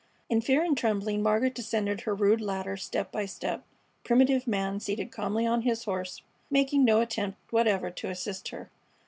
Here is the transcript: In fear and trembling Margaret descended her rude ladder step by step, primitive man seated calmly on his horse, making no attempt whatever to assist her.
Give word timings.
In 0.29 0.41
fear 0.41 0.63
and 0.63 0.75
trembling 0.75 1.21
Margaret 1.21 1.53
descended 1.53 2.01
her 2.01 2.15
rude 2.15 2.41
ladder 2.41 2.75
step 2.75 3.11
by 3.11 3.27
step, 3.27 3.63
primitive 4.03 4.47
man 4.47 4.79
seated 4.79 5.11
calmly 5.11 5.45
on 5.45 5.61
his 5.61 5.83
horse, 5.83 6.23
making 6.49 6.83
no 6.83 7.01
attempt 7.01 7.37
whatever 7.53 7.91
to 7.91 8.09
assist 8.09 8.47
her. 8.47 8.71